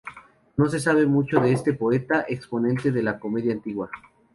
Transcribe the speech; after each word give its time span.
No 0.57 0.67
se 0.67 0.79
sabe 0.79 1.05
mucho 1.05 1.39
de 1.39 1.51
este 1.53 1.73
poeta, 1.73 2.25
exponente 2.27 2.91
de 2.91 3.03
la 3.03 3.19
Comedia 3.19 3.53
antigua. 3.53 3.87